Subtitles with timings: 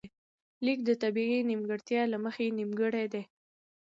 [0.65, 3.23] ليک د طبیعي نیمګړتیا له مخې نیمګړی دی